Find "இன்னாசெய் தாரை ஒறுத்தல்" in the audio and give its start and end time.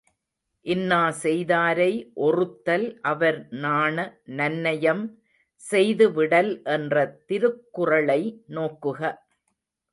0.65-2.87